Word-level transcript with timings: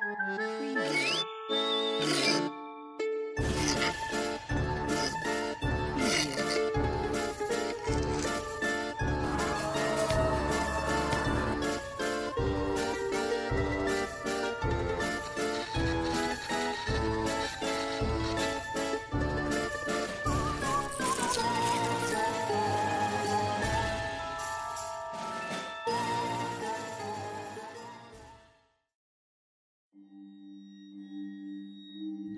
Preview. 0.00 1.20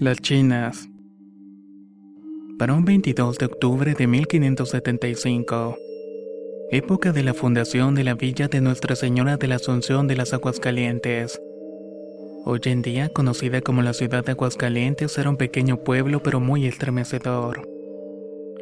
Las 0.00 0.18
chinas. 0.20 0.88
Para 2.56 2.72
un 2.72 2.84
22 2.84 3.36
de 3.36 3.46
octubre 3.46 3.94
de 3.94 4.06
1575, 4.06 5.76
época 6.70 7.10
de 7.10 7.24
la 7.24 7.34
fundación 7.34 7.96
de 7.96 8.04
la 8.04 8.14
villa 8.14 8.46
de 8.46 8.60
Nuestra 8.60 8.94
Señora 8.94 9.38
de 9.38 9.48
la 9.48 9.56
Asunción 9.56 10.06
de 10.06 10.14
las 10.14 10.32
Aguascalientes. 10.32 11.40
Hoy 12.44 12.60
en 12.66 12.82
día 12.82 13.08
conocida 13.08 13.60
como 13.60 13.82
la 13.82 13.92
ciudad 13.92 14.24
de 14.24 14.32
Aguascalientes 14.32 15.18
era 15.18 15.30
un 15.30 15.36
pequeño 15.36 15.78
pueblo 15.78 16.22
pero 16.22 16.38
muy 16.38 16.66
estremecedor. 16.66 17.68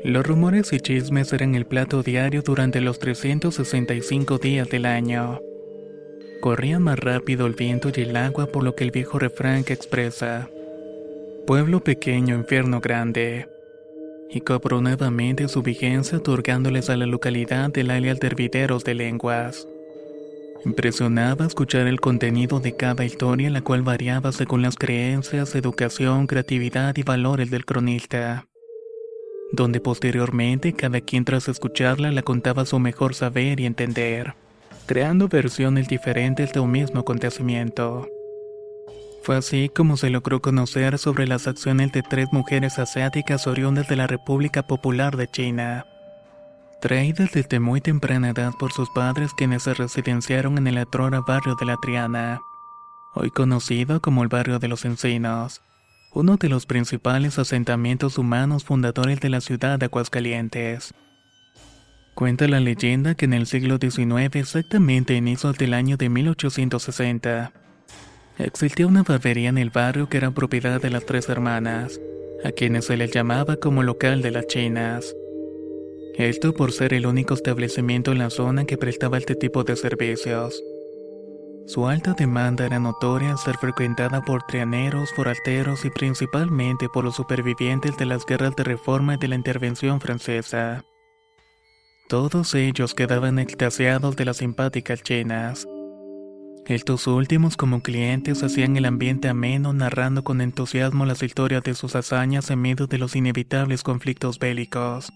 Los 0.05 0.27
rumores 0.27 0.73
y 0.73 0.81
chismes 0.81 1.35
eran 1.35 1.55
el 1.55 1.67
plato 1.67 2.03
diario 2.03 2.41
durante 2.41 2.81
los 2.81 2.99
365 2.99 4.39
días 4.39 4.71
del 4.71 4.87
año. 4.87 5.39
Corría 6.41 6.79
más 6.79 6.99
rápido 6.99 7.45
el 7.45 7.53
viento 7.53 7.91
y 7.95 8.01
el 8.01 8.17
agua 8.17 8.47
por 8.47 8.65
lo 8.65 8.75
que 8.75 8.85
el 8.85 8.91
viejo 8.91 9.19
refrán 9.19 9.65
que 9.65 9.75
expresa 9.75 10.49
Pueblo 11.47 11.79
pequeño, 11.79 12.35
infierno 12.35 12.81
grande. 12.81 13.49
Y 14.29 14.41
cobró 14.41 14.81
nuevamente 14.81 15.47
su 15.47 15.63
vigencia 15.63 16.19
otorgándoles 16.19 16.91
a 16.91 16.97
la 16.97 17.07
localidad 17.07 17.71
el 17.79 17.93
alias 17.93 18.19
de 18.19 18.31
de 18.85 18.95
lenguas. 18.95 19.69
Impresionaba 20.65 21.47
escuchar 21.47 21.87
el 21.87 22.01
contenido 22.01 22.59
de 22.59 22.75
cada 22.75 23.05
historia, 23.05 23.49
la 23.49 23.61
cual 23.61 23.83
variaba 23.83 24.33
según 24.33 24.63
las 24.63 24.75
creencias, 24.75 25.55
educación, 25.55 26.27
creatividad 26.27 26.97
y 26.97 27.05
valores 27.05 27.49
del 27.49 27.65
cronista. 27.65 28.49
Donde 29.53 29.81
posteriormente 29.81 30.73
cada 30.73 31.01
quien 31.01 31.25
tras 31.25 31.47
escucharla 31.47 32.11
la 32.11 32.23
contaba 32.23 32.67
su 32.67 32.81
mejor 32.81 33.15
saber 33.15 33.61
y 33.61 33.67
entender, 33.67 34.35
creando 34.87 35.29
versiones 35.29 35.87
diferentes 35.87 36.53
de 36.53 36.59
un 36.59 36.73
mismo 36.73 36.99
acontecimiento. 36.99 38.09
Fue 39.27 39.37
así 39.37 39.69
como 39.69 39.97
se 39.97 40.09
logró 40.09 40.41
conocer 40.41 40.99
sobre 40.99 41.27
las 41.27 41.49
acciones 41.49 41.91
de 41.91 42.05
tres 42.05 42.29
mujeres 42.31 42.79
asiáticas 42.79 43.49
oriundas 43.49 43.89
de 43.89 43.97
la 43.97 44.07
República 44.07 44.69
Popular 44.69 45.17
de 45.17 45.29
China. 45.29 45.85
Traídas 46.81 47.33
desde 47.33 47.59
muy 47.59 47.81
temprana 47.81 48.29
edad 48.29 48.53
por 48.57 48.71
sus 48.71 48.89
padres 48.91 49.33
quienes 49.37 49.65
se 49.65 49.75
residenciaron 49.75 50.59
en 50.59 50.69
el 50.69 50.79
atrora 50.79 51.23
barrio 51.27 51.57
de 51.57 51.67
la 51.67 51.77
Triana, 51.77 52.39
hoy 53.17 53.33
conocido 53.33 54.01
como 54.01 54.23
el 54.23 54.29
barrio 54.29 54.61
de 54.61 54.69
los 54.69 54.85
Encinos, 54.85 55.61
uno 56.15 56.37
de 56.37 56.49
los 56.49 56.65
principales 56.65 57.37
asentamientos 57.41 58.19
humanos 58.19 58.63
fundadores 58.63 59.19
de 59.19 59.31
la 59.31 59.41
ciudad 59.41 59.81
de 59.81 59.87
Aguascalientes. 59.87 60.95
Cuenta 62.15 62.47
la 62.47 62.61
leyenda 62.61 63.17
que 63.17 63.25
en 63.25 63.35
el 63.35 63.49
siglo 63.49 63.79
XIX, 63.81 64.37
exactamente 64.37 65.17
en 65.17 65.27
inicios 65.27 65.59
del 65.59 65.75
año 65.75 65.97
de 65.97 66.11
1860, 66.11 67.66
Existía 68.39 68.87
una 68.87 69.03
barbería 69.03 69.49
en 69.49 69.57
el 69.57 69.71
barrio 69.71 70.11
que 70.11 70.19
era 70.19 70.31
propiedad 70.31 70.81
de 70.81 70.91
las 70.91 71.07
tres 71.07 71.29
hermanas, 71.31 71.99
a 72.45 72.53
quienes 72.53 72.85
se 72.85 72.99
les 72.99 73.11
llamaba 73.11 73.57
como 73.57 73.83
local 73.83 74.21
de 74.21 74.31
las 74.31 74.47
chinas. 74.47 75.17
Esto 76.17 76.53
por 76.53 76.73
ser 76.73 76.93
el 76.93 77.07
único 77.07 77.33
establecimiento 77.33 78.13
en 78.13 78.19
la 78.19 78.29
zona 78.29 78.67
que 78.67 78.77
prestaba 78.77 79.17
este 79.17 79.37
tipo 79.37 79.65
de 79.65 79.77
servicios. 79.77 80.63
Su 81.67 81.89
alta 81.89 82.13
demanda 82.13 82.67
era 82.67 82.79
notoria 82.79 83.33
al 83.33 83.39
ser 83.39 83.57
frecuentada 83.57 84.23
por 84.23 84.43
trianeros, 84.45 85.11
forasteros 85.15 85.85
y 85.87 85.91
principalmente 85.91 86.89
por 86.91 87.05
los 87.05 87.17
supervivientes 87.17 87.97
de 87.97 88.05
las 88.05 88.27
guerras 88.27 88.55
de 88.55 88.65
reforma 88.65 89.15
y 89.15 89.17
de 89.19 89.29
la 89.29 89.35
intervención 89.35 89.99
francesa. 90.01 90.85
Todos 92.09 92.55
ellos 92.55 92.95
quedaban 92.95 93.39
extasiados 93.39 94.15
de 94.15 94.27
las 94.27 94.37
simpáticas 94.37 95.03
chinas 95.03 95.67
estos 96.67 97.07
últimos 97.07 97.57
como 97.57 97.81
clientes 97.81 98.43
hacían 98.43 98.77
el 98.77 98.87
ambiente 98.87 99.29
ameno 99.29 99.73
narrando 99.73 100.25
con 100.25 100.41
entusiasmo 100.41 101.07
las 101.07 101.23
historias 101.23 101.63
de 101.63 101.75
sus 101.75 101.95
hazañas 101.95 102.51
en 102.51 102.61
medio 102.61 102.89
de 102.89 102.99
los 102.99 103.15
inevitables 103.15 103.85
conflictos 103.85 104.41
bélicos. 104.41 105.13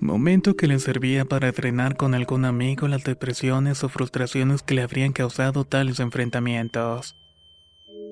Momento 0.00 0.56
que 0.56 0.66
les 0.66 0.82
servía 0.82 1.24
para 1.24 1.52
drenar 1.52 1.96
con 1.96 2.14
algún 2.14 2.44
amigo 2.44 2.88
las 2.88 3.04
depresiones 3.04 3.84
o 3.84 3.88
frustraciones 3.88 4.64
que 4.64 4.74
le 4.74 4.82
habrían 4.82 5.12
causado 5.12 5.64
tales 5.64 6.00
enfrentamientos. 6.00 7.14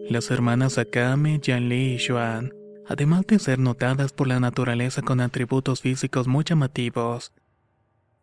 Las 0.09 0.31
hermanas 0.31 0.79
Akame, 0.79 1.41
Li 1.45 1.95
y 1.95 1.99
Xuan, 1.99 2.53
además 2.89 3.27
de 3.27 3.41
ser 3.41 3.59
notadas 3.59 4.13
por 4.13 4.29
la 4.29 4.39
naturaleza 4.39 5.03
con 5.03 5.21
atributos 5.21 5.81
físicos 5.81 6.29
muy 6.29 6.45
llamativos, 6.45 7.33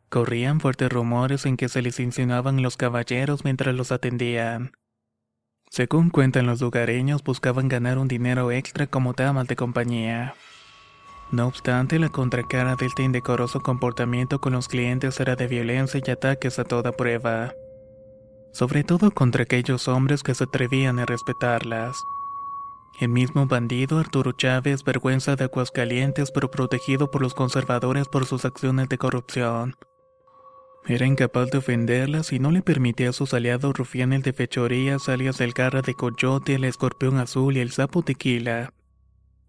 Corrían 0.09 0.61
fuertes 0.61 0.89
rumores 0.89 1.45
en 1.45 1.57
que 1.57 1.67
se 1.67 1.81
les 1.81 1.99
insinuaban 1.99 2.61
los 2.61 2.77
caballeros 2.77 3.43
mientras 3.43 3.75
los 3.75 3.91
atendían. 3.91 4.71
Según 5.69 6.09
cuentan 6.09 6.45
los 6.45 6.61
lugareños, 6.61 7.23
buscaban 7.23 7.67
ganar 7.67 7.97
un 7.97 8.07
dinero 8.07 8.51
extra 8.51 8.87
como 8.87 9.13
damas 9.13 9.47
de 9.47 9.57
compañía. 9.57 10.33
No 11.29 11.45
obstante, 11.45 11.99
la 11.99 12.07
contracara 12.07 12.77
de 12.77 12.85
este 12.85 13.03
indecoroso 13.03 13.59
comportamiento 13.59 14.39
con 14.39 14.53
los 14.53 14.69
clientes 14.69 15.19
era 15.19 15.35
de 15.35 15.47
violencia 15.47 16.01
y 16.05 16.09
ataques 16.09 16.57
a 16.57 16.63
toda 16.63 16.93
prueba. 16.93 17.53
Sobre 18.53 18.85
todo 18.85 19.11
contra 19.11 19.43
aquellos 19.43 19.89
hombres 19.89 20.23
que 20.23 20.33
se 20.33 20.45
atrevían 20.45 20.99
a 20.99 21.05
respetarlas. 21.05 21.97
El 23.01 23.09
mismo 23.09 23.45
bandido 23.45 23.99
Arturo 23.99 24.31
Chávez, 24.31 24.85
vergüenza 24.85 25.35
de 25.35 25.43
Aguascalientes, 25.43 26.31
pero 26.31 26.49
protegido 26.49 27.11
por 27.11 27.21
los 27.21 27.33
conservadores 27.33 28.07
por 28.07 28.25
sus 28.25 28.45
acciones 28.45 28.87
de 28.87 28.97
corrupción, 28.97 29.75
era 30.87 31.05
incapaz 31.05 31.51
de 31.51 31.57
ofenderlas 31.57 32.31
y 32.31 32.39
no 32.39 32.49
le 32.49 32.61
permitía 32.61 33.09
a 33.09 33.13
sus 33.13 33.33
aliados 33.33 33.75
rufianes 33.75 34.23
de 34.23 34.31
fechorías, 34.31 35.09
alias 35.09 35.41
el 35.41 35.51
garra 35.51 35.81
de 35.81 35.93
coyote, 35.93 36.55
el 36.55 36.63
escorpión 36.63 37.17
azul 37.17 37.57
y 37.57 37.59
el 37.59 37.71
sapo 37.71 38.03
tequila, 38.03 38.73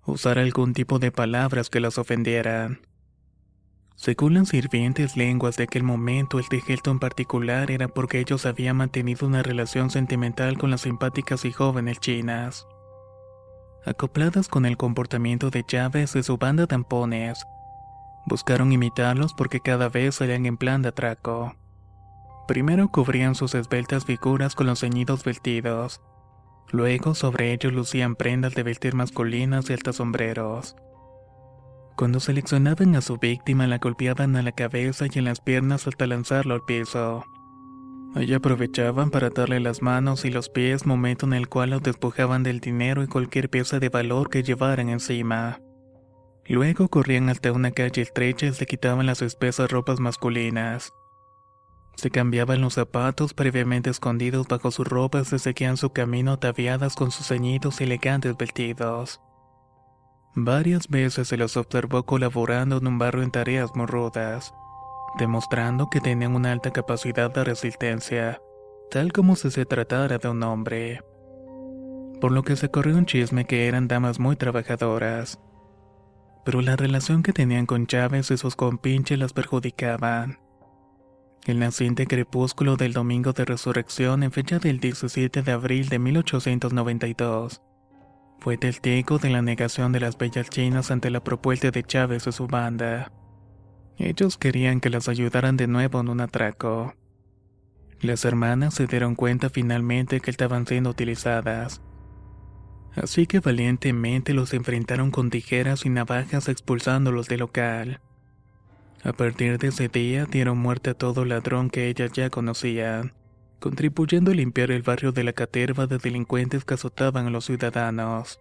usar 0.04 0.40
algún 0.40 0.74
tipo 0.74 0.98
de 0.98 1.12
palabras 1.12 1.70
que 1.70 1.78
las 1.78 1.96
ofendieran. 1.96 2.80
Según 3.94 4.34
las 4.34 4.48
sirvientes 4.48 5.16
lenguas 5.16 5.56
de 5.56 5.64
aquel 5.64 5.84
momento, 5.84 6.40
el 6.40 6.46
de 6.48 6.62
en 6.84 6.98
particular 6.98 7.70
era 7.70 7.88
porque 7.88 8.18
ellos 8.18 8.44
habían 8.44 8.76
mantenido 8.76 9.26
una 9.26 9.42
relación 9.42 9.90
sentimental 9.90 10.58
con 10.58 10.70
las 10.70 10.82
simpáticas 10.82 11.44
y 11.44 11.52
jóvenes 11.52 12.00
chinas. 12.00 12.66
Acopladas 13.84 14.48
con 14.48 14.66
el 14.66 14.76
comportamiento 14.76 15.50
de 15.50 15.64
Chávez 15.64 16.16
y 16.16 16.22
su 16.22 16.36
banda 16.36 16.66
tampones, 16.66 17.44
Buscaron 18.28 18.72
imitarlos 18.72 19.32
porque 19.32 19.60
cada 19.60 19.88
vez 19.88 20.16
salían 20.16 20.44
en 20.44 20.58
plan 20.58 20.82
de 20.82 20.90
atraco. 20.90 21.56
Primero 22.46 22.88
cubrían 22.88 23.34
sus 23.34 23.54
esbeltas 23.54 24.04
figuras 24.04 24.54
con 24.54 24.66
los 24.66 24.80
ceñidos 24.80 25.24
vestidos. 25.24 26.02
Luego 26.70 27.14
sobre 27.14 27.54
ellos 27.54 27.72
lucían 27.72 28.16
prendas 28.16 28.54
de 28.54 28.64
vestir 28.64 28.94
masculinas 28.94 29.70
y 29.70 29.72
altos 29.72 29.96
sombreros. 29.96 30.76
Cuando 31.96 32.20
seleccionaban 32.20 32.96
a 32.96 33.00
su 33.00 33.16
víctima 33.16 33.66
la 33.66 33.78
golpeaban 33.78 34.36
a 34.36 34.42
la 34.42 34.52
cabeza 34.52 35.06
y 35.10 35.18
en 35.18 35.24
las 35.24 35.40
piernas 35.40 35.86
hasta 35.86 36.06
lanzarlo 36.06 36.52
al 36.52 36.66
piso. 36.66 37.24
Allí 38.14 38.34
aprovechaban 38.34 39.10
para 39.10 39.30
darle 39.30 39.58
las 39.58 39.80
manos 39.80 40.26
y 40.26 40.30
los 40.30 40.50
pies, 40.50 40.84
momento 40.84 41.24
en 41.24 41.32
el 41.32 41.48
cual 41.48 41.70
los 41.70 41.82
despojaban 41.82 42.42
del 42.42 42.60
dinero 42.60 43.02
y 43.02 43.06
cualquier 43.06 43.48
pieza 43.48 43.78
de 43.78 43.88
valor 43.88 44.28
que 44.28 44.42
llevaran 44.42 44.90
encima. 44.90 45.60
Luego 46.48 46.88
corrían 46.88 47.28
hasta 47.28 47.52
una 47.52 47.72
calle 47.72 48.00
estrecha 48.00 48.46
y 48.46 48.54
se 48.54 48.64
quitaban 48.64 49.04
las 49.04 49.20
espesas 49.20 49.70
ropas 49.70 50.00
masculinas. 50.00 50.94
Se 51.94 52.10
cambiaban 52.10 52.62
los 52.62 52.74
zapatos 52.74 53.34
previamente 53.34 53.90
escondidos 53.90 54.48
bajo 54.48 54.70
sus 54.70 54.86
ropas 54.86 55.30
y 55.34 55.38
seguían 55.38 55.76
su 55.76 55.90
camino 55.90 56.32
ataviadas 56.32 56.94
con 56.94 57.10
sus 57.10 57.26
ceñidos 57.26 57.80
y 57.80 57.84
elegantes 57.84 58.34
vestidos. 58.34 59.20
Varias 60.34 60.88
veces 60.88 61.28
se 61.28 61.36
los 61.36 61.58
observó 61.58 62.06
colaborando 62.06 62.78
en 62.78 62.86
un 62.86 62.98
barrio 62.98 63.24
en 63.24 63.30
tareas 63.30 63.70
muy 63.74 63.86
demostrando 65.18 65.90
que 65.90 66.00
tenían 66.00 66.34
una 66.34 66.52
alta 66.52 66.70
capacidad 66.70 67.30
de 67.30 67.44
resistencia, 67.44 68.40
tal 68.90 69.12
como 69.12 69.36
si 69.36 69.50
se 69.50 69.66
tratara 69.66 70.16
de 70.16 70.28
un 70.28 70.42
hombre. 70.44 71.02
Por 72.20 72.32
lo 72.32 72.42
que 72.42 72.56
se 72.56 72.70
corrió 72.70 72.96
un 72.96 73.04
chisme 73.04 73.44
que 73.44 73.66
eran 73.66 73.88
damas 73.88 74.18
muy 74.18 74.36
trabajadoras 74.36 75.38
pero 76.48 76.62
la 76.62 76.76
relación 76.76 77.22
que 77.22 77.34
tenían 77.34 77.66
con 77.66 77.86
Chávez 77.86 78.30
y 78.30 78.38
sus 78.38 78.56
compinches 78.56 79.18
las 79.18 79.34
perjudicaban. 79.34 80.38
El 81.44 81.58
naciente 81.58 82.06
crepúsculo 82.06 82.76
del 82.76 82.94
domingo 82.94 83.34
de 83.34 83.44
resurrección 83.44 84.22
en 84.22 84.32
fecha 84.32 84.58
del 84.58 84.80
17 84.80 85.42
de 85.42 85.52
abril 85.52 85.90
de 85.90 85.98
1892 85.98 87.60
fue 88.38 88.56
testigo 88.56 89.18
de 89.18 89.28
la 89.28 89.42
negación 89.42 89.92
de 89.92 90.00
las 90.00 90.16
bellas 90.16 90.48
chinas 90.48 90.90
ante 90.90 91.10
la 91.10 91.22
propuesta 91.22 91.70
de 91.70 91.82
Chávez 91.82 92.26
y 92.26 92.32
su 92.32 92.46
banda. 92.46 93.12
Ellos 93.98 94.38
querían 94.38 94.80
que 94.80 94.88
las 94.88 95.10
ayudaran 95.10 95.58
de 95.58 95.66
nuevo 95.66 96.00
en 96.00 96.08
un 96.08 96.22
atraco. 96.22 96.94
Las 98.00 98.24
hermanas 98.24 98.72
se 98.72 98.86
dieron 98.86 99.16
cuenta 99.16 99.50
finalmente 99.50 100.20
que 100.20 100.30
estaban 100.30 100.66
siendo 100.66 100.88
utilizadas 100.88 101.82
así 103.02 103.26
que 103.26 103.40
valientemente 103.40 104.34
los 104.34 104.54
enfrentaron 104.54 105.10
con 105.10 105.30
tijeras 105.30 105.86
y 105.86 105.90
navajas 105.90 106.48
expulsándolos 106.48 107.28
del 107.28 107.40
local. 107.40 108.00
A 109.04 109.12
partir 109.12 109.58
de 109.58 109.68
ese 109.68 109.88
día 109.88 110.26
dieron 110.26 110.58
muerte 110.58 110.90
a 110.90 110.94
todo 110.94 111.24
ladrón 111.24 111.70
que 111.70 111.88
ellas 111.88 112.12
ya 112.12 112.30
conocían, 112.30 113.12
contribuyendo 113.60 114.32
a 114.32 114.34
limpiar 114.34 114.70
el 114.70 114.82
barrio 114.82 115.12
de 115.12 115.24
la 115.24 115.32
caterva 115.32 115.86
de 115.86 115.98
delincuentes 115.98 116.64
que 116.64 116.74
azotaban 116.74 117.26
a 117.26 117.30
los 117.30 117.46
ciudadanos. 117.46 118.40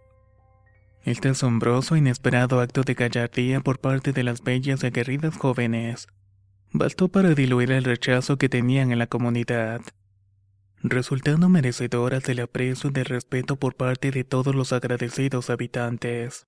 Este 1.04 1.30
asombroso 1.30 1.96
e 1.96 2.00
inesperado 2.00 2.60
acto 2.60 2.84
de 2.84 2.94
gallardía 2.94 3.62
por 3.62 3.80
parte 3.80 4.14
de 4.14 4.24
las 4.24 4.44
bellas 4.44 4.84
y 4.84 4.88
aguerridas 4.88 5.38
jóvenes 5.38 6.08
bastó 6.74 7.08
para 7.08 7.34
diluir 7.34 7.72
el 7.72 7.84
rechazo 7.84 8.38
que 8.38 8.50
tenían 8.50 8.92
en 8.92 9.00
la 9.00 9.08
comunidad 9.08 9.82
resultando 10.84 11.50
merecedoras 11.50 12.24
del 12.24 12.40
aprecio 12.42 12.90
y 12.90 12.94
del 12.94 13.06
respeto 13.06 13.56
por 13.56 13.76
parte 13.76 14.12
de 14.12 14.24
todos 14.24 14.56
los 14.56 14.74
agradecidos 14.74 15.50
habitantes. 15.50 16.48